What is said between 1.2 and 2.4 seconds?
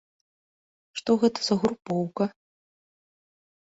гэта за групоўка?